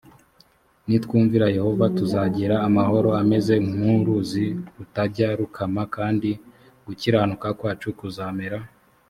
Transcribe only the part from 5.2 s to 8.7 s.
rukama kandi gukiranuka kwacu kuzamera